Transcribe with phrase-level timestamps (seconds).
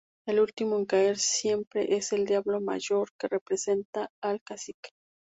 [0.25, 4.89] El último en caer siempre es el Diablo Mayor, que representa al cacique.